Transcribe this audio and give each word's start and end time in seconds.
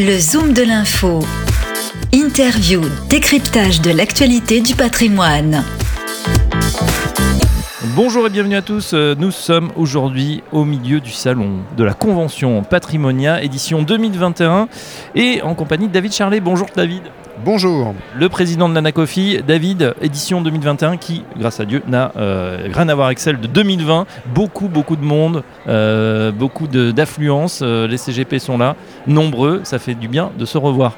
Le 0.00 0.16
Zoom 0.16 0.52
de 0.52 0.62
l'info. 0.62 1.18
Interview, 2.12 2.82
décryptage 3.08 3.80
de 3.80 3.90
l'actualité 3.90 4.60
du 4.60 4.76
patrimoine. 4.76 5.64
Bonjour 7.96 8.28
et 8.28 8.30
bienvenue 8.30 8.54
à 8.54 8.62
tous. 8.62 8.92
Euh, 8.94 9.16
Nous 9.18 9.32
sommes 9.32 9.72
aujourd'hui 9.74 10.44
au 10.52 10.64
milieu 10.64 11.00
du 11.00 11.10
salon 11.10 11.64
de 11.76 11.82
la 11.82 11.94
Convention 11.94 12.62
Patrimonia, 12.62 13.42
édition 13.42 13.82
2021, 13.82 14.68
et 15.16 15.42
en 15.42 15.56
compagnie 15.56 15.88
de 15.88 15.92
David 15.92 16.12
Charlet. 16.12 16.38
Bonjour 16.38 16.68
David. 16.76 17.02
Bonjour. 17.44 17.94
Le 18.16 18.28
président 18.28 18.68
de 18.68 18.74
l'Anacofi, 18.74 19.40
David, 19.46 19.94
édition 20.02 20.40
2021, 20.40 20.96
qui, 20.96 21.22
grâce 21.38 21.60
à 21.60 21.64
Dieu, 21.64 21.82
n'a 21.86 22.10
euh, 22.16 22.66
rien 22.72 22.88
à 22.88 22.94
voir 22.96 23.06
avec 23.06 23.20
celle 23.20 23.38
de 23.38 23.46
2020. 23.46 24.06
Beaucoup, 24.34 24.66
beaucoup 24.66 24.96
de 24.96 25.04
monde, 25.04 25.44
euh, 25.68 26.32
beaucoup 26.32 26.66
d'affluence. 26.66 27.60
euh, 27.62 27.86
les 27.86 27.96
CGP 27.96 28.40
sont 28.40 28.58
là, 28.58 28.74
nombreux. 29.06 29.60
Ça 29.62 29.78
fait 29.78 29.94
du 29.94 30.08
bien 30.08 30.32
de 30.36 30.44
se 30.44 30.58
revoir. 30.58 30.94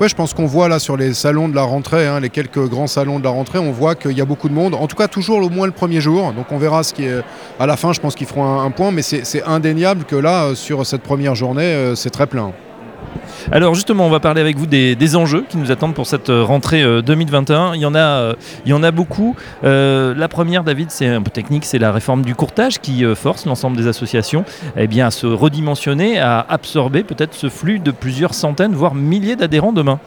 Ouais, 0.00 0.08
je 0.08 0.14
pense 0.14 0.34
qu'on 0.34 0.46
voit 0.46 0.68
là 0.68 0.78
sur 0.78 0.96
les 0.96 1.14
salons 1.14 1.48
de 1.48 1.56
la 1.56 1.62
rentrée, 1.62 2.06
hein, 2.06 2.20
les 2.20 2.30
quelques 2.30 2.68
grands 2.68 2.86
salons 2.86 3.18
de 3.18 3.24
la 3.24 3.30
rentrée, 3.30 3.58
on 3.58 3.72
voit 3.72 3.96
qu'il 3.96 4.12
y 4.16 4.20
a 4.20 4.24
beaucoup 4.24 4.48
de 4.48 4.54
monde. 4.54 4.74
En 4.74 4.86
tout 4.86 4.94
cas, 4.96 5.08
toujours 5.08 5.38
au 5.38 5.48
moins 5.50 5.66
le 5.66 5.72
premier 5.72 6.00
jour. 6.00 6.32
Donc 6.32 6.52
on 6.52 6.58
verra 6.58 6.84
ce 6.84 6.94
qui 6.94 7.06
est 7.06 7.22
à 7.58 7.66
la 7.66 7.76
fin. 7.76 7.92
Je 7.92 8.00
pense 8.00 8.14
qu'ils 8.14 8.28
feront 8.28 8.44
un, 8.44 8.64
un 8.64 8.70
point, 8.70 8.92
mais 8.92 9.02
c'est 9.02 9.42
indéniable 9.42 10.04
que 10.04 10.14
là, 10.14 10.54
sur 10.54 10.86
cette 10.86 11.02
première 11.02 11.34
journée, 11.34 11.92
c'est 11.96 12.10
très 12.10 12.28
plein. 12.28 12.52
Alors 13.52 13.74
justement, 13.74 14.06
on 14.06 14.10
va 14.10 14.20
parler 14.20 14.40
avec 14.40 14.56
vous 14.56 14.66
des, 14.66 15.16
enjeux 15.16 15.44
qui 15.48 15.56
nous 15.56 15.70
attendent 15.70 15.94
pour 15.94 16.06
cette 16.06 16.30
euh, 16.30 16.42
rentrée 16.42 16.82
euh, 16.82 17.00
2021. 17.00 17.74
Il 17.74 17.80
y 17.80 17.86
en 17.86 17.94
a, 17.94 17.98
euh, 17.98 18.34
il 18.64 18.70
y 18.70 18.72
en 18.72 18.82
a 18.82 18.90
beaucoup. 18.90 19.36
Euh, 19.64 20.14
la 20.16 20.28
première, 20.28 20.64
David, 20.64 20.90
c'est 20.90 21.06
un 21.06 21.22
peu 21.22 21.30
technique, 21.30 21.64
c'est 21.64 21.78
la 21.78 21.92
réforme 21.92 22.22
du 22.22 22.34
courtage 22.34 22.80
qui 22.80 23.04
euh, 23.04 23.14
force 23.14 23.46
l'ensemble 23.46 23.76
des 23.76 23.86
associations 23.86 24.44
eh 24.76 25.00
à 25.00 25.10
se 25.10 25.26
redimensionner, 25.26 26.18
à 26.18 26.44
absorber 26.48 27.04
peut-être 27.04 27.34
ce 27.34 27.48
flux 27.48 27.78
de 27.78 27.90
plusieurs 27.90 28.34
centaines, 28.34 28.72
voire 28.72 28.94
milliers 28.94 29.36
d'adhérents 29.36 29.72
demain. 29.72 30.00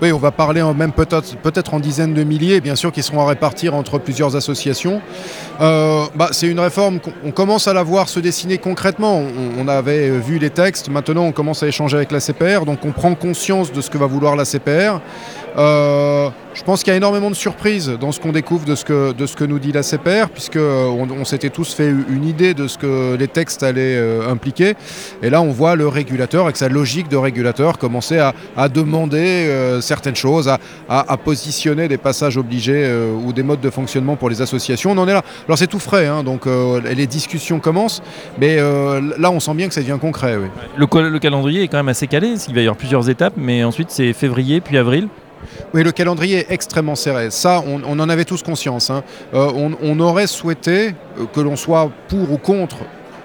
Oui, 0.00 0.12
on 0.12 0.18
va 0.18 0.30
parler 0.30 0.62
même 0.76 0.92
peut-être 0.92 1.36
peut-être 1.36 1.74
en 1.74 1.80
dizaines 1.80 2.14
de 2.14 2.22
milliers, 2.22 2.60
bien 2.60 2.76
sûr, 2.76 2.92
qui 2.92 3.02
seront 3.02 3.20
à 3.20 3.26
répartir 3.26 3.74
entre 3.74 3.98
plusieurs 3.98 4.36
associations. 4.36 5.00
Euh, 5.60 6.04
bah, 6.14 6.28
c'est 6.32 6.46
une 6.46 6.60
réforme 6.60 7.00
on 7.24 7.30
commence 7.30 7.68
à 7.68 7.72
la 7.72 7.82
voir 7.82 8.08
se 8.08 8.20
dessiner 8.20 8.58
concrètement. 8.58 9.18
On, 9.18 9.64
on 9.64 9.68
avait 9.68 10.10
vu 10.10 10.38
les 10.38 10.50
textes, 10.50 10.88
maintenant 10.88 11.24
on 11.24 11.32
commence 11.32 11.62
à 11.62 11.68
échanger 11.68 11.96
avec 11.96 12.12
la 12.12 12.20
CPR, 12.20 12.64
donc 12.64 12.84
on 12.84 12.92
prend 12.92 13.14
conscience 13.14 13.72
de 13.72 13.80
ce 13.80 13.90
que 13.90 13.98
va 13.98 14.06
vouloir 14.06 14.36
la 14.36 14.44
CPR. 14.44 15.00
Euh, 15.56 16.30
je 16.54 16.62
pense 16.64 16.82
qu'il 16.82 16.90
y 16.90 16.94
a 16.94 16.96
énormément 16.96 17.30
de 17.30 17.36
surprises 17.36 17.88
dans 18.00 18.10
ce 18.10 18.20
qu'on 18.20 18.32
découvre 18.32 18.64
de 18.64 18.74
ce, 18.74 18.84
que, 18.84 19.12
de 19.12 19.26
ce 19.26 19.36
que 19.36 19.44
nous 19.44 19.58
dit 19.58 19.72
la 19.72 19.82
CPR, 19.82 20.28
puisque 20.32 20.56
euh, 20.56 20.86
on, 20.86 21.24
s'était 21.24 21.50
tous 21.50 21.72
fait 21.72 21.88
une 21.88 22.24
idée 22.24 22.54
de 22.54 22.66
ce 22.66 22.78
que 22.78 23.14
les 23.16 23.28
textes 23.28 23.62
allaient 23.62 23.96
euh, 23.96 24.30
impliquer. 24.30 24.74
Et 25.22 25.30
là, 25.30 25.40
on 25.40 25.50
voit 25.50 25.76
le 25.76 25.86
régulateur, 25.86 26.44
avec 26.44 26.56
sa 26.56 26.68
logique 26.68 27.08
de 27.08 27.16
régulateur, 27.16 27.78
commencer 27.78 28.18
à, 28.18 28.34
demander 28.68 29.78
certaines 29.80 30.16
choses, 30.16 30.50
à, 30.88 31.16
positionner 31.16 31.88
des 31.88 31.96
passages 31.96 32.36
obligés 32.36 32.90
ou 33.24 33.32
des 33.32 33.42
modes 33.42 33.60
de 33.60 33.70
fonctionnement 33.70 34.16
pour 34.16 34.28
les 34.28 34.42
associations. 34.42 34.92
On 34.92 34.98
en 34.98 35.08
est 35.08 35.12
là. 35.12 35.22
Alors 35.46 35.58
c'est 35.58 35.66
tout 35.66 35.78
frais, 35.78 36.06
hein, 36.06 36.22
donc 36.22 36.46
les 36.46 37.06
discussions 37.06 37.60
commencent, 37.60 38.02
mais 38.38 38.56
là, 38.56 39.30
on 39.30 39.40
sent 39.40 39.54
bien 39.54 39.68
que 39.68 39.74
ça 39.74 39.80
devient 39.80 39.98
concret. 40.00 40.36
oui. 40.36 40.48
Le, 40.76 41.08
le 41.08 41.18
calendrier 41.18 41.62
est 41.62 41.68
quand 41.68 41.78
même 41.78 41.88
assez 41.88 42.06
calé, 42.06 42.34
qu'il 42.34 42.54
va 42.54 42.60
y 42.60 42.64
avoir 42.64 42.76
plusieurs 42.76 43.08
étapes, 43.08 43.34
mais 43.36 43.64
ensuite 43.64 43.90
c'est 43.90 44.12
février, 44.12 44.60
puis 44.60 44.76
avril. 44.76 45.08
Oui, 45.74 45.82
le 45.82 45.92
calendrier 45.92 46.38
est 46.38 46.52
extrêmement 46.52 46.94
serré. 46.94 47.30
Ça, 47.30 47.62
on, 47.66 47.82
en 47.98 48.08
avait 48.08 48.24
tous 48.24 48.42
conscience. 48.42 48.90
hein. 48.90 49.02
Euh, 49.34 49.50
on, 49.54 49.72
on 49.82 50.00
aurait 50.00 50.26
souhaité 50.26 50.94
euh, 51.18 51.24
que 51.32 51.40
l'on 51.40 51.56
soit 51.56 51.90
pour 52.08 52.30
ou 52.32 52.38
contre. 52.38 52.78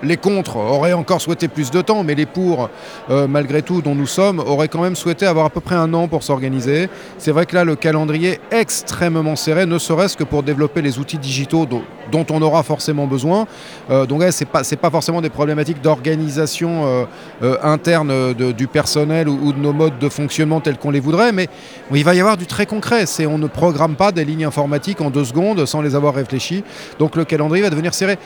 Les 0.04 0.18
contre 0.18 0.58
auraient 0.58 0.94
encore 0.94 1.22
souhaité 1.22 1.48
plus 1.48 1.72
de 1.72 1.82
temps, 1.82 2.04
mais 2.04 2.14
les 2.14 2.26
pour, 2.26 2.70
euh, 3.10 3.26
malgré 3.28 3.62
tout, 3.62 3.82
dont 3.82 3.96
nous 3.96 4.06
sommes, 4.06 4.40
auraient 4.40 4.68
quand 4.68 4.82
même 4.82 4.98
souhaité 4.98 5.26
avoir 5.26 5.46
à 5.46 5.50
peu 5.50 5.62
près 5.62 5.76
un 5.76 5.94
an 5.94 6.10
pour 6.10 6.24
s'organiser. 6.24 6.90
C'est 7.18 7.32
vrai 7.32 7.46
que 7.46 7.56
là, 7.56 7.64
le 7.64 7.76
calendrier 7.76 8.42
extrêmement 8.52 9.38
serré, 9.38 9.66
ne 9.66 9.78
serait-ce 9.78 10.18
que 10.18 10.26
pour 10.26 10.44
développer 10.44 10.82
les 10.82 11.00
outils 11.00 11.18
digitaux 11.18 11.66
dont, 12.12 12.26
on 12.32 12.42
aura 12.42 12.64
forcément 12.64 13.08
besoin. 13.08 13.48
Euh, 13.90 14.06
donc, 14.06 14.20
ouais, 14.20 14.32
c'est 14.34 14.46
pas, 14.46 14.64
pas 14.64 14.90
forcément 14.90 15.22
des 15.22 15.30
problématiques 15.30 15.82
d'organisation 15.82 17.06
euh, 17.42 17.58
interne 17.64 18.34
du 18.34 18.68
personnel 18.68 19.30
ou, 19.30 19.54
de 19.54 19.60
nos 19.60 19.74
modes 19.74 20.00
de 20.00 20.10
fonctionnement 20.10 20.60
tels 20.60 20.78
qu'on 20.78 20.92
les 20.92 21.00
voudrait, 21.00 21.32
mais 21.32 21.48
il 21.94 22.04
va 22.04 22.14
y 22.14 22.20
avoir 22.20 22.36
du 22.36 22.46
très 22.46 22.66
concret. 22.66 23.06
On 23.26 23.38
ne 23.38 23.48
programme 23.48 23.96
pas 23.96 24.12
des 24.12 24.26
lignes 24.26 24.46
informatiques 24.46 25.00
en 25.00 25.10
deux 25.10 25.24
secondes 25.24 25.66
sans 25.66 25.82
les 25.82 25.96
avoir 25.96 26.14
réfléchies. 26.14 26.64
Donc 27.00 27.16
le 27.16 27.24
calendrier 27.24 27.64
va 27.64 27.70
devenir 27.70 27.94
serré. 27.94 28.18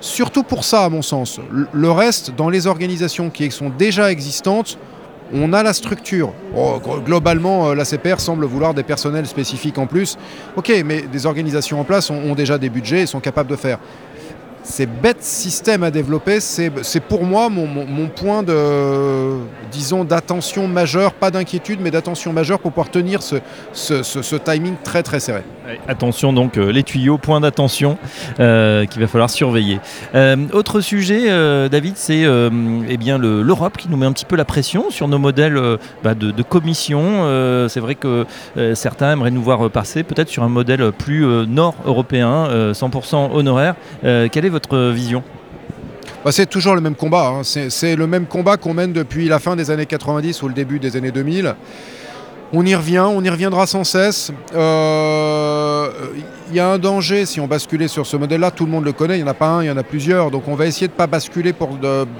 Surtout 0.00 0.42
pour 0.42 0.64
ça, 0.64 0.84
à 0.84 0.88
mon 0.88 1.02
sens. 1.02 1.40
Le- 1.72 1.90
reste, 1.90 2.32
dans 2.36 2.48
les 2.50 2.66
organisations 2.66 3.30
qui 3.30 3.50
sont 3.50 3.70
déjà 3.70 4.10
existantes, 4.12 4.78
on 5.34 5.52
a 5.52 5.62
la 5.62 5.72
structure. 5.72 6.32
Oh, 6.54 6.78
glo- 6.84 7.02
globalement, 7.02 7.68
euh, 7.70 7.74
la 7.74 7.84
CPR 7.84 8.20
semble 8.20 8.44
vouloir 8.44 8.74
des 8.74 8.82
personnels 8.84 9.26
spécifiques 9.26 9.78
en 9.78 9.86
plus. 9.86 10.16
Ok, 10.54 10.70
mais 10.84 11.02
des 11.02 11.26
organisations 11.26 11.80
en 11.80 11.84
place 11.84 12.10
ont 12.10 12.34
déjà 12.34 12.58
des 12.58 12.68
budgets 12.68 13.02
et 13.02 13.06
sont 13.06 13.20
capables 13.20 13.50
de 13.50 13.56
faire. 13.56 13.78
Ces 14.66 14.86
bêtes 14.86 15.22
systèmes 15.22 15.84
à 15.84 15.92
développer, 15.92 16.40
c'est 16.40 17.00
pour 17.08 17.24
moi 17.24 17.48
mon, 17.48 18.08
point 18.08 18.42
de, 18.42 19.36
disons, 19.70 20.04
d'attention 20.04 20.66
majeure, 20.66 21.12
pas 21.12 21.30
d'inquiétude, 21.30 21.78
mais 21.80 21.92
d'attention 21.92 22.32
majeure 22.32 22.58
pour 22.58 22.72
pouvoir 22.72 22.90
tenir 22.90 23.20
ce, 23.22 24.36
timing 24.38 24.74
très 24.82 25.04
très 25.04 25.20
serré. 25.20 25.42
Attention 25.88 26.32
donc, 26.32 26.58
euh, 26.58 26.70
les 26.70 26.82
tuyaux, 26.84 27.18
point 27.18 27.40
d'attention 27.40 27.98
euh, 28.38 28.86
qu'il 28.86 29.00
va 29.00 29.08
falloir 29.08 29.30
surveiller. 29.30 29.80
Euh, 30.14 30.36
autre 30.52 30.80
sujet, 30.80 31.28
David, 31.68 31.94
c'est 31.96 32.22
eh 32.22 32.96
bien 32.96 33.18
le- 33.18 33.42
l'Europe 33.42 33.76
qui 33.76 33.88
nous 33.88 33.96
met 33.96 34.06
un 34.06 34.12
petit 34.12 34.24
peu 34.24 34.36
la 34.36 34.44
pression 34.44 34.90
sur 34.90 35.06
nos 35.08 35.18
modèles 35.18 35.60
bah, 36.02 36.14
de, 36.14 36.42
commission. 36.42 37.68
C'est 37.68 37.80
vrai 37.80 37.94
que 37.94 38.26
certains 38.74 39.12
aimeraient 39.12 39.30
nous 39.30 39.42
voir 39.42 39.70
passer 39.70 40.02
peut-être 40.02 40.28
sur 40.28 40.42
un 40.42 40.48
modèle 40.48 40.90
plus 40.92 41.24
nord-européen, 41.46 42.46
euh, 42.50 42.72
100% 42.72 43.32
honoraire. 43.32 43.74
Quelle 44.02 44.44
est 44.44 44.50
vision 44.92 45.22
Bah, 46.24 46.32
c'est 46.32 46.46
toujours 46.46 46.74
le 46.74 46.80
même 46.80 46.94
combat. 46.94 47.28
hein. 47.28 47.42
C'est 47.44 47.96
le 47.96 48.06
même 48.06 48.26
combat 48.26 48.56
qu'on 48.56 48.74
mène 48.74 48.92
depuis 48.92 49.28
la 49.28 49.38
fin 49.38 49.56
des 49.56 49.70
années 49.70 49.86
90 49.86 50.42
ou 50.42 50.48
le 50.48 50.54
début 50.54 50.78
des 50.78 50.96
années 50.96 51.12
2000. 51.12 51.54
On 52.52 52.64
y 52.64 52.74
revient, 52.74 53.04
on 53.08 53.22
y 53.22 53.28
reviendra 53.28 53.66
sans 53.66 53.84
cesse. 53.84 54.30
Euh, 54.54 55.88
Il 56.48 56.54
y 56.54 56.60
a 56.60 56.68
un 56.68 56.78
danger 56.78 57.26
si 57.26 57.40
on 57.40 57.48
basculait 57.48 57.88
sur 57.88 58.06
ce 58.06 58.16
modèle-là. 58.16 58.52
Tout 58.52 58.66
le 58.66 58.70
monde 58.70 58.84
le 58.84 58.92
connaît. 58.92 59.18
Il 59.18 59.22
n'y 59.22 59.28
en 59.28 59.30
a 59.30 59.34
pas 59.34 59.48
un, 59.48 59.62
il 59.64 59.66
y 59.66 59.70
en 59.70 59.76
a 59.76 59.82
plusieurs. 59.82 60.30
Donc 60.30 60.46
on 60.46 60.54
va 60.54 60.66
essayer 60.66 60.86
de 60.86 60.92
ne 60.92 60.96
pas 60.96 61.08
basculer 61.08 61.52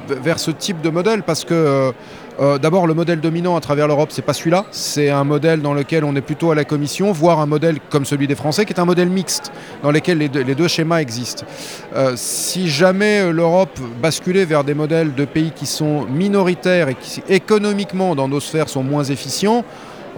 vers 0.09 0.39
ce 0.41 0.51
type 0.51 0.81
de 0.81 0.91
modèle 0.91 1.23
parce 1.23 1.45
que 1.45 1.55
euh, 1.55 1.93
euh, 2.39 2.59
d'abord 2.59 2.87
le 2.87 2.93
modèle 2.93 3.21
dominant 3.21 3.57
à 3.57 3.61
travers 3.61 3.89
l'Europe, 3.89 4.11
c'est 4.13 4.23
pas 4.23 4.35
celui-là. 4.35 4.67
C'est 4.71 5.11
un 5.11 5.25
modèle 5.25 5.63
dans 5.63 5.73
lequel 5.73 6.05
on 6.05 6.15
est 6.17 6.21
plutôt 6.21 6.51
à 6.51 6.55
la 6.55 6.65
Commission, 6.65 7.13
voire 7.13 7.41
un 7.41 7.47
modèle 7.47 7.79
comme 7.89 8.05
celui 8.05 8.27
des 8.27 8.35
Français, 8.35 8.67
qui 8.67 8.73
est 8.73 8.81
un 8.81 8.85
modèle 8.85 9.09
mixte 9.09 9.53
dans 9.83 9.91
lequel 9.91 10.19
les 10.19 10.29
deux, 10.29 10.69
schémas 10.69 10.99
existent. 10.99 11.47
Euh, 11.95 12.13
si 12.17 12.69
jamais 12.69 13.21
euh, 13.21 13.31
l'Europe 13.33 13.79
basculait 14.03 14.45
vers 14.45 14.65
des 14.65 14.75
modèles 14.75 15.15
de 15.15 15.25
pays 15.25 15.53
qui 15.55 15.67
sont 15.67 16.05
minoritaires 16.07 16.89
et 16.89 16.95
qui 16.95 17.23
économiquement 17.29 18.15
dans 18.15 18.29
nos 18.29 18.41
sphères 18.41 18.69
sont 18.69 18.83
moins 18.83 19.05
efficients, 19.05 19.65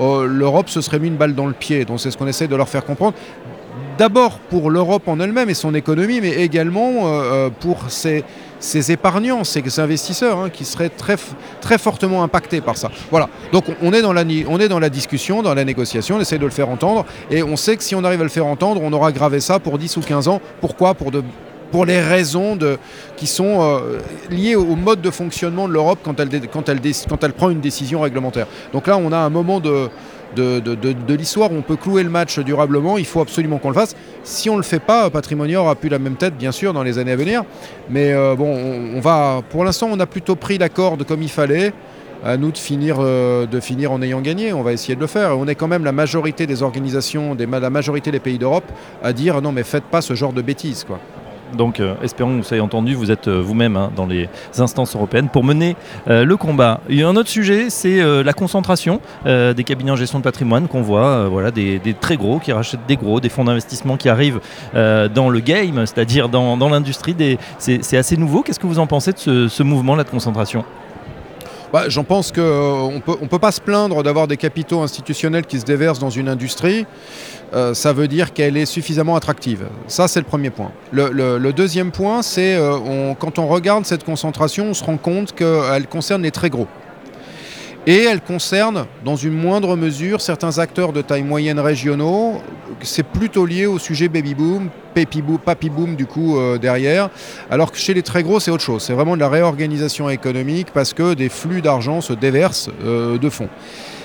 euh, 0.00 0.26
l'Europe 0.26 0.68
se 0.68 0.80
serait 0.80 0.98
mis 0.98 1.08
une 1.08 1.16
balle 1.16 1.34
dans 1.34 1.46
le 1.46 1.52
pied. 1.52 1.84
Donc 1.84 2.00
c'est 2.00 2.10
ce 2.10 2.16
qu'on 2.18 2.26
essaie 2.26 2.48
de 2.48 2.56
leur 2.56 2.68
faire 2.68 2.84
comprendre. 2.84 3.14
D'abord 3.96 4.38
pour 4.38 4.70
l'Europe 4.70 5.08
en 5.08 5.18
elle-même 5.18 5.50
et 5.50 5.54
son 5.54 5.74
économie, 5.74 6.20
mais 6.20 6.30
également 6.42 7.06
euh, 7.08 7.46
euh, 7.46 7.50
pour 7.50 7.90
ses, 7.90 8.22
ses 8.60 8.92
épargnants, 8.92 9.42
ses 9.42 9.80
investisseurs 9.80 10.38
hein, 10.38 10.50
qui 10.50 10.64
seraient 10.64 10.88
très, 10.88 11.16
très 11.60 11.78
fortement 11.78 12.22
impactés 12.22 12.60
par 12.60 12.76
ça. 12.76 12.90
Voilà. 13.10 13.28
Donc 13.52 13.64
on- 13.82 13.92
est, 13.92 14.02
dans 14.02 14.12
la, 14.12 14.22
on 14.48 14.60
est 14.60 14.68
dans 14.68 14.78
la 14.78 14.88
discussion, 14.90 15.42
dans 15.42 15.54
la 15.54 15.64
négociation, 15.64 16.16
on 16.16 16.20
essaie 16.20 16.38
de 16.38 16.44
le 16.44 16.50
faire 16.50 16.68
entendre 16.68 17.04
et 17.30 17.42
on 17.42 17.56
sait 17.56 17.76
que 17.76 17.82
si 17.82 17.96
on 17.96 18.04
arrive 18.04 18.20
à 18.20 18.24
le 18.24 18.30
faire 18.30 18.46
entendre, 18.46 18.80
on 18.84 18.92
aura 18.92 19.10
gravé 19.10 19.40
ça 19.40 19.58
pour 19.58 19.78
10 19.78 19.96
ou 19.96 20.00
15 20.00 20.28
ans. 20.28 20.40
Pourquoi? 20.60 20.94
Pour 20.94 21.10
de 21.10 21.22
pour 21.70 21.84
les 21.84 22.00
raisons 22.00 22.58
qui 23.16 23.26
sont 23.26 23.60
euh, 23.62 23.98
liées 24.30 24.56
au 24.56 24.76
mode 24.76 25.00
de 25.00 25.10
fonctionnement 25.10 25.68
de 25.68 25.72
l'Europe 25.72 25.98
quand 26.02 26.18
elle, 26.18 27.32
prend 27.32 27.50
une 27.50 27.60
décision 27.60 28.00
réglementaire. 28.00 28.46
Donc 28.72 28.86
là, 28.86 28.96
on 28.96 29.12
a 29.12 29.18
un 29.18 29.30
moment 29.30 29.60
de, 29.60 29.88
de, 30.36 30.60
de- 30.60 30.94
on 31.50 31.62
peut 31.62 31.76
clouer 31.76 32.02
le 32.02 32.10
match 32.10 32.38
durablement. 32.38 32.98
Il 32.98 33.06
faut 33.06 33.20
absolument 33.20 33.58
qu'on 33.58 33.68
le 33.68 33.74
fasse. 33.74 33.94
Si 34.22 34.48
on 34.48 34.54
ne 34.54 34.58
le 34.58 34.64
fait 34.64 34.80
pas, 34.80 35.10
Patrimonia 35.10 35.60
aura 35.60 35.74
plus 35.74 35.88
la 35.88 35.98
même 35.98 36.16
tête, 36.16 36.36
bien 36.36 36.52
sûr, 36.52 36.72
dans 36.72 36.82
les 36.82 36.98
années 36.98 37.12
à 37.12 37.16
venir. 37.16 37.44
Mais 37.90 38.12
euh, 38.12 38.34
bon, 38.34 38.54
on, 38.96 39.00
va, 39.00 39.42
pour 39.50 39.64
l'instant, 39.64 39.88
on 39.90 40.00
a 40.00 40.06
plutôt 40.06 40.36
pris 40.36 40.58
la 40.58 40.68
corde 40.68 41.04
comme 41.04 41.22
il 41.22 41.30
fallait. 41.30 41.72
À 42.24 42.36
nous 42.36 42.50
de 42.50 42.58
finir, 42.58 42.96
euh, 42.98 43.46
en 43.88 44.02
ayant 44.02 44.20
gagné. 44.20 44.52
On 44.52 44.62
va 44.62 44.72
essayer 44.72 44.96
de 44.96 45.00
le 45.00 45.06
faire. 45.06 45.38
On 45.38 45.46
est 45.46 45.54
quand 45.54 45.68
même 45.68 45.84
la 45.84 45.92
majorité 45.92 46.48
des 46.48 46.64
organisations, 46.64 47.36
la 47.38 47.70
majorité 47.70 48.10
des 48.10 48.18
pays 48.18 48.38
d'Europe 48.38 48.64
à 49.04 49.12
dire 49.12 49.40
non, 49.40 49.52
mais 49.52 49.62
faites 49.62 49.84
pas 49.84 50.02
ce 50.02 50.14
genre 50.14 50.32
de 50.32 50.42
bêtises. 50.42 50.82
Quoi. 50.82 50.98
Donc, 51.56 51.80
euh, 51.80 51.94
espérons 52.02 52.38
que 52.38 52.44
vous 52.44 52.54
ayez 52.54 52.60
entendu, 52.60 52.94
vous 52.94 53.10
êtes 53.10 53.28
euh, 53.28 53.40
vous-même 53.40 53.76
hein, 53.76 53.90
dans 53.96 54.06
les 54.06 54.28
instances 54.58 54.94
européennes 54.94 55.28
pour 55.28 55.44
mener 55.44 55.76
euh, 56.08 56.24
le 56.24 56.36
combat. 56.36 56.80
Il 56.88 56.96
y 56.96 57.02
a 57.02 57.08
un 57.08 57.16
autre 57.16 57.28
sujet, 57.28 57.70
c'est 57.70 57.98
la 58.22 58.32
concentration 58.32 59.00
des 59.24 59.64
cabinets 59.64 59.90
en 59.90 59.96
gestion 59.96 60.18
de 60.18 60.24
patrimoine 60.24 60.68
qu'on 60.68 60.82
voit, 60.82 61.28
voilà, 61.28 61.50
des, 61.50 61.80
très 62.00 62.16
gros 62.16 62.38
qui 62.38 62.52
rachètent 62.52 62.86
des 62.86 62.96
gros, 62.96 63.20
des 63.20 63.28
fonds 63.28 63.44
d'investissement 63.44 63.96
qui 63.96 64.08
arrivent 64.08 64.40
dans 64.74 65.28
le 65.28 65.40
game, 65.40 65.84
c'est-à-dire 65.86 66.28
dans, 66.28 66.68
l'industrie. 66.68 67.16
c'est 67.58 67.96
assez 67.96 68.16
nouveau. 68.16 68.42
Qu'est-ce 68.42 68.60
que 68.60 68.66
vous 68.66 68.78
en 68.78 68.86
pensez 68.86 69.12
de 69.12 69.18
ce, 69.18 69.48
ce 69.48 69.62
mouvement-là 69.62 70.04
de 70.04 70.10
concentration? 70.10 70.64
Bah, 71.72 71.88
J'en 71.88 72.04
pense 72.04 72.32
qu'on 72.32 72.92
ne 72.92 73.00
peut, 73.00 73.16
on 73.20 73.26
peut 73.26 73.38
pas 73.38 73.52
se 73.52 73.60
plaindre 73.60 74.02
d'avoir 74.02 74.26
des 74.26 74.36
capitaux 74.36 74.80
institutionnels 74.80 75.46
qui 75.46 75.60
se 75.60 75.64
déversent 75.64 75.98
dans 75.98 76.10
une 76.10 76.28
industrie. 76.28 76.86
Euh, 77.54 77.72
ça 77.74 77.92
veut 77.92 78.08
dire 78.08 78.32
qu'elle 78.32 78.56
est 78.56 78.66
suffisamment 78.66 79.16
attractive. 79.16 79.66
Ça, 79.86 80.06
c'est 80.08 80.20
le 80.20 80.26
premier 80.26 80.50
point. 80.50 80.70
Le, 80.92 81.50
deuxième 81.52 81.90
point, 81.90 82.22
c'est 82.22 82.56
euh, 82.56 83.14
quand 83.18 83.38
on 83.38 83.46
regarde 83.46 83.86
cette 83.86 84.04
concentration, 84.04 84.66
on 84.66 84.74
se 84.74 84.84
rend 84.84 84.98
compte 84.98 85.34
qu'elle 85.34 85.86
concerne 85.86 86.22
les 86.22 86.30
très 86.30 86.50
gros. 86.50 86.66
Et 87.90 88.04
elle 88.04 88.20
concerne, 88.20 88.84
dans 89.02 89.16
une 89.16 89.32
moindre 89.32 89.74
mesure, 89.74 90.20
certains 90.20 90.58
acteurs 90.58 90.92
de 90.92 91.00
taille 91.00 91.22
moyenne 91.22 91.58
régionaux. 91.58 92.34
C'est 92.82 93.02
plutôt 93.02 93.46
lié 93.46 93.64
au 93.64 93.78
sujet 93.78 94.08
baby 94.08 94.34
boom, 94.34 94.68
papy 94.94 95.70
boom, 95.70 95.96
du 95.96 96.04
coup 96.04 96.36
euh, 96.36 96.58
derrière. 96.58 97.08
Alors 97.50 97.72
que 97.72 97.78
chez 97.78 97.94
les 97.94 98.02
très 98.02 98.22
gros, 98.22 98.40
c'est 98.40 98.50
autre 98.50 98.62
chose. 98.62 98.82
C'est 98.82 98.92
vraiment 98.92 99.14
de 99.14 99.20
la 99.20 99.30
réorganisation 99.30 100.10
économique 100.10 100.66
parce 100.74 100.92
que 100.92 101.14
des 101.14 101.30
flux 101.30 101.62
d'argent 101.62 102.02
se 102.02 102.12
déversent 102.12 102.68
de 102.78 103.30
fond. 103.30 103.48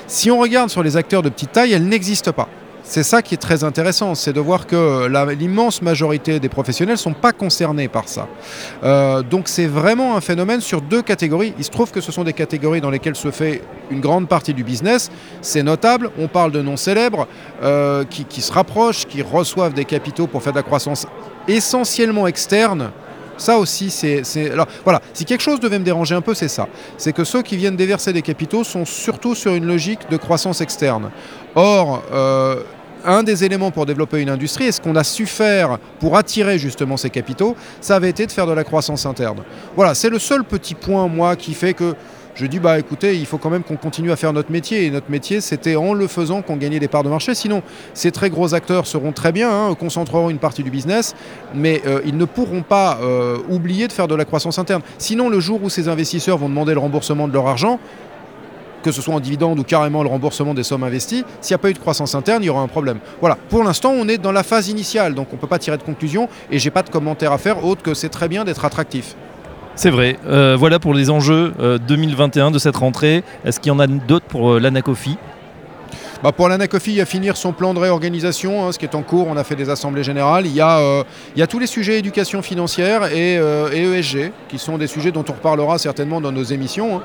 Si 0.08 0.32
on 0.32 0.40
regarde 0.40 0.70
sur 0.70 0.82
les 0.82 0.96
acteurs 0.96 1.22
de 1.22 1.28
petite 1.28 1.52
taille, 1.52 1.74
elles 1.74 1.86
n'existent 1.86 2.32
pas. 2.32 2.48
C'est 2.86 3.04
ça 3.04 3.22
qui 3.22 3.34
est 3.34 3.38
très 3.38 3.64
intéressant, 3.64 4.14
c'est 4.14 4.34
de 4.34 4.42
voir 4.42 4.68
que 4.68 5.08
l'immense 5.34 5.82
majorité 5.82 6.42
des 6.42 6.50
professionnels 6.50 6.96
ne 6.96 7.00
sont 7.00 7.14
pas 7.14 7.32
concernés 7.32 7.88
par 7.88 8.10
ça. 8.10 8.28
Euh, 8.84 9.22
donc 9.22 9.48
c'est 9.48 9.68
vraiment 9.68 10.18
un 10.18 10.22
phénomène 10.22 10.60
sur 10.60 10.82
deux 10.82 11.02
catégories. 11.02 11.54
Il 11.58 11.64
se 11.64 11.72
trouve 11.72 11.92
que 11.92 12.02
ce 12.02 12.12
sont 12.12 12.26
des 12.26 12.34
catégories 12.34 12.82
dans 12.82 12.90
lesquelles 12.90 13.16
se 13.16 13.32
fait 13.32 13.62
une 13.90 14.02
grande 14.02 14.28
partie 14.28 14.54
du 14.54 14.66
business. 14.66 15.12
C'est 15.42 15.64
notable, 15.64 16.12
on 16.20 16.28
parle 16.28 16.52
de 16.52 16.62
noms 16.62 16.78
célèbres 16.78 17.26
euh, 17.64 18.04
qui 18.04 18.42
se 18.42 18.52
rapprochent, 18.52 19.06
qui 19.06 19.22
reçoivent 19.22 19.74
des 19.74 19.86
capitaux 19.86 20.28
pour 20.28 20.44
faire 20.44 20.54
de 20.54 20.58
la 20.58 20.64
croissance 20.64 21.08
essentiellement 21.48 22.28
externe 22.28 22.92
ça 23.44 23.58
aussi, 23.58 23.90
c'est. 23.90 24.24
Voilà, 24.84 25.02
si 25.14 25.26
quelque 25.26 25.42
chose 25.42 25.60
devait 25.60 25.80
me 25.80 25.84
déranger 25.84 26.16
un 26.16 26.22
peu, 26.22 26.34
c'est 26.34 26.48
ça. 26.48 26.68
C'est 26.98 27.14
que 27.14 27.24
ceux 27.24 27.42
qui 27.42 27.58
viennent 27.58 27.76
déverser 27.76 28.14
des 28.14 28.22
capitaux 28.22 28.64
sont 28.64 28.86
surtout 28.86 29.36
sur 29.36 29.54
une 29.54 29.66
logique 29.66 30.10
de 30.10 30.18
croissance 30.18 30.62
externe. 30.62 31.12
Or, 31.56 32.04
euh, 32.12 32.64
un 33.06 33.22
des 33.22 33.44
éléments 33.44 33.70
pour 33.70 33.86
développer 33.86 34.22
une 34.22 34.30
industrie 34.30 34.66
et 34.66 34.72
ce 34.72 34.80
qu'on 34.80 34.96
a 34.96 35.04
su 35.04 35.26
faire 35.26 35.78
pour 36.00 36.16
attirer 36.16 36.58
justement 36.58 36.96
ces 36.96 37.10
capitaux, 37.10 37.56
ça 37.82 37.98
avait 37.98 38.10
été 38.10 38.26
de 38.26 38.32
faire 38.32 38.48
de 38.48 38.54
la 38.54 38.64
croissance 38.64 39.06
interne. 39.06 39.44
Voilà, 39.76 39.94
c'est 39.94 40.10
le 40.10 40.20
seul 40.20 40.46
petit 40.46 40.74
point, 40.74 41.08
moi, 41.08 41.36
qui 41.36 41.54
fait 41.54 41.74
que 41.74 41.96
je 42.36 42.46
dis 42.48 42.60
bah 42.60 42.80
écoutez, 42.80 43.16
il 43.16 43.26
faut 43.26 43.38
quand 43.38 43.50
même 43.50 43.64
qu'on 43.64 43.76
continue 43.76 44.12
à 44.12 44.16
faire 44.16 44.34
notre 44.34 44.52
métier. 44.52 44.86
Et 44.86 44.92
notre 44.92 45.12
métier, 45.12 45.40
c'était 45.42 45.76
en 45.76 45.94
le 45.94 46.08
faisant 46.08 46.42
qu'on 46.42 46.58
gagnait 46.58 46.80
des 46.80 46.88
parts 46.88 47.04
de 47.04 47.10
marché. 47.10 47.36
Sinon, 47.36 47.62
ces 47.94 48.12
très 48.12 48.30
gros 48.30 48.54
acteurs 48.56 48.88
seront 48.88 49.12
très 49.12 49.32
bien, 49.32 49.52
hein, 49.52 49.76
concentreront 49.76 50.30
une 50.30 50.40
partie 50.40 50.64
du 50.64 50.72
business, 50.72 51.16
mais 51.54 51.82
euh, 51.86 52.02
ils 52.06 52.18
ne 52.18 52.26
pourront 52.26 52.64
pas 52.64 52.98
euh, 53.02 53.38
oublier 53.50 53.88
de 53.88 53.94
faire 53.94 54.08
de 54.08 54.16
la 54.16 54.26
croissance 54.26 54.58
interne. 54.58 54.82
Sinon, 54.98 55.30
le 55.30 55.40
jour 55.40 55.62
où 55.64 55.70
ces 55.70 55.88
investisseurs 55.88 56.38
vont 56.38 56.50
demander 56.50 56.74
le 56.74 56.80
remboursement 56.80 57.28
de 57.28 57.34
leur 57.34 57.48
argent, 57.48 57.80
que 58.82 58.92
ce 58.92 59.02
soit 59.02 59.14
en 59.14 59.20
dividende 59.20 59.60
ou 59.60 59.64
carrément 59.64 60.04
le 60.04 60.10
remboursement 60.10 60.54
des 60.54 60.64
sommes 60.64 60.84
investies, 60.84 61.24
s'il 61.40 61.54
n'y 61.54 61.56
a 61.56 61.60
pas 61.60 61.70
eu 61.70 61.74
de 61.74 61.80
croissance 61.80 62.16
interne, 62.16 62.44
il 62.44 62.48
y 62.48 62.50
aura 62.50 62.62
un 62.62 62.68
problème. 62.68 63.00
Voilà, 63.22 63.38
pour 63.50 63.64
l'instant, 63.64 63.92
on 63.92 64.08
est 64.08 64.18
dans 64.18 64.32
la 64.32 64.44
phase 64.44 64.70
initiale, 64.70 65.14
donc 65.14 65.28
on 65.32 65.36
ne 65.36 65.42
peut 65.42 65.48
pas 65.48 65.60
tirer 65.60 65.78
de 65.78 65.84
conclusion 65.84 66.28
et 66.52 66.60
j'ai 66.60 66.72
pas 66.72 66.84
de 66.84 66.90
commentaire 66.90 67.32
à 67.32 67.38
faire 67.38 67.64
autre 67.64 67.82
que 67.82 67.94
c'est 67.94 68.10
très 68.10 68.28
bien 68.28 68.44
d'être 68.44 68.66
attractif. 68.66 69.16
C'est 69.76 69.90
vrai. 69.90 70.18
Euh, 70.28 70.56
voilà 70.58 70.80
pour 70.80 70.94
les 70.94 71.10
enjeux 71.10 71.54
2021 71.88 72.48
euh, 72.48 72.52
de 72.52 72.60
cette 72.60 72.76
rentrée. 72.76 73.24
Est-ce 73.44 73.60
qu'il 73.60 73.72
y 73.72 73.76
en 73.76 73.80
a 73.80 73.88
d'autres 73.88 74.26
pour 74.26 74.54
euh, 74.54 74.60
l'Anacofi? 74.60 75.18
Bah 76.22 76.32
pour 76.32 76.48
l'Anacofi, 76.48 76.92
il 76.92 76.98
y 76.98 77.02
a 77.02 77.06
finir 77.06 77.36
son 77.36 77.52
plan 77.52 77.74
de 77.74 77.80
réorganisation, 77.80 78.66
hein, 78.66 78.72
ce 78.72 78.80
qui 78.80 78.86
est 78.86 78.96
en 78.96 79.02
cours. 79.02 79.28
On 79.28 79.36
a 79.36 79.44
fait 79.44 79.56
des 79.56 79.70
assemblées 79.70 80.04
générales. 80.04 80.46
Il 80.46 80.54
y 80.54 80.62
a, 80.62 80.78
a 80.80 81.48
tous 81.48 81.60
les 81.60 81.68
sujets 81.68 81.98
éducation 81.98 82.42
financière 82.42 83.12
et, 83.12 83.34
ESG, 83.34 84.18
e 84.18 84.32
qui 84.48 84.58
sont 84.58 84.78
des 84.78 84.88
sujets 84.88 85.12
dont 85.12 85.26
on 85.28 85.34
reparlera 85.34 85.78
certainement 85.80 86.22
dans 86.22 86.32
nos 86.32 86.44
émissions. 86.44 87.02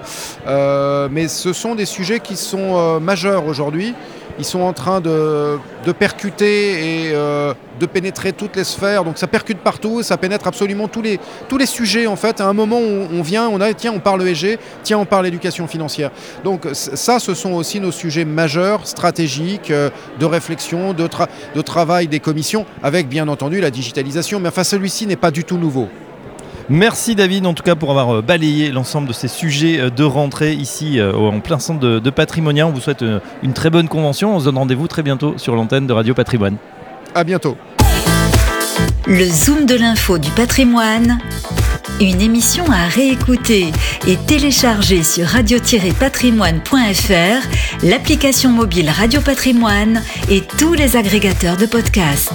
Hein. 0.46 1.08
mais 1.10 1.26
ce 1.26 1.52
sont 1.52 1.74
des 1.74 1.86
sujets 1.86 2.20
qui 2.20 2.36
sont 2.36 3.00
majeurs 3.00 3.46
aujourd'hui 3.46 3.94
ils 4.38 4.44
sont 4.44 4.60
en 4.60 4.72
train 4.72 5.00
de, 5.00 5.58
percuter 5.98 7.06
et 7.06 7.12
euh, 7.14 7.54
de 7.80 7.86
pénétrer 7.86 8.32
toutes 8.32 8.56
les 8.56 8.64
sphères. 8.64 9.04
Donc 9.04 9.19
ça 9.19 9.26
percute 9.26 9.58
partout, 9.58 10.02
ça 10.02 10.16
pénètre 10.16 10.46
absolument 10.46 10.88
tous 10.88 11.02
les, 11.02 11.66
sujets 11.66 12.06
en 12.06 12.16
fait. 12.16 12.40
À 12.40 12.46
un 12.46 12.52
moment 12.52 12.78
où 12.78 13.06
on 13.12 13.22
vient, 13.22 13.48
on 13.48 13.60
a 13.60 13.72
tiens 13.75 13.92
on 13.94 14.00
parle 14.00 14.26
ESG, 14.28 14.58
tiens 14.82 14.98
on 14.98 15.04
parle 15.04 15.26
éducation 15.26 15.66
financière. 15.66 16.10
Donc 16.44 16.66
ça 16.72 17.19
ce 17.19 17.34
sont 17.34 17.52
aussi 17.52 17.80
nos 17.80 17.92
sujets 17.92 18.25
majeurs, 18.25 18.86
stratégiques, 18.86 19.70
euh, 19.70 19.90
de 20.19 20.26
réflexion, 20.26 20.94
de 20.94 21.62
travail 21.62 22.08
des 22.08 22.20
commissions, 22.20 22.66
avec 22.82 23.08
bien 23.08 23.28
entendu 23.28 23.60
la 23.60 23.70
digitalisation. 23.70 24.40
Mais 24.40 24.48
enfin 24.48 24.64
celui-ci 24.64 25.06
n'est 25.06 25.16
pas 25.16 25.30
du 25.30 25.44
tout 25.44 25.58
nouveau. 25.58 25.88
Merci 26.70 27.14
David 27.14 27.46
en 27.46 27.54
tout 27.54 27.62
cas 27.62 27.76
pour 27.76 27.90
avoir 27.90 28.16
euh, 28.16 28.22
balayé 28.22 28.70
l'ensemble 28.70 29.08
de 29.08 29.14
ces 29.14 29.28
sujets 29.28 29.80
euh, 29.80 29.88
de 29.88 30.04
rentrée 30.04 30.52
ici 30.52 31.00
euh, 31.00 31.14
en 31.14 31.40
plein 31.40 31.58
centre 31.58 31.80
de, 31.80 32.10
Patrimonia. 32.10 32.66
On 32.66 32.72
vous 32.72 32.80
souhaite 32.80 33.02
une 33.42 33.54
très 33.54 33.70
bonne 33.70 33.88
convention. 33.88 34.36
On 34.36 34.40
se 34.40 34.44
donne 34.44 34.58
rendez-vous 34.58 34.86
très 34.86 35.02
bientôt 35.02 35.38
sur 35.38 35.54
l'antenne 35.54 35.86
de 35.86 35.94
Radio 35.94 36.12
Patrimoine. 36.14 36.58
À 37.14 37.24
bientôt. 37.24 37.56
Le 39.06 39.24
Zoom 39.24 39.64
de 39.64 39.76
l'info 39.76 40.18
du 40.18 40.28
patrimoine. 40.30 41.18
Une 42.00 42.20
émission 42.20 42.64
à 42.70 42.86
réécouter 42.86 43.72
et 44.06 44.16
télécharger 44.16 45.02
sur 45.02 45.26
radio-patrimoine.fr, 45.26 47.82
l'application 47.82 48.50
mobile 48.50 48.88
Radio 48.90 49.20
Patrimoine 49.20 50.00
et 50.30 50.42
tous 50.58 50.74
les 50.74 50.96
agrégateurs 50.96 51.56
de 51.56 51.66
podcasts. 51.66 52.32